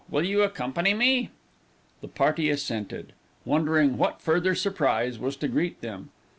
[0.09, 1.29] Will you accompany me?"
[2.01, 3.13] The party assented,
[3.45, 6.09] wondering what further surprise was to greet them.